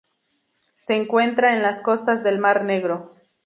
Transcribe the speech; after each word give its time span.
Se 0.77 0.95
encuentra 0.95 1.55
en 1.55 1.61
las 1.61 1.83
costas 1.83 2.23
del 2.23 2.39
Mar 2.39 2.65
Negro. 2.65 3.11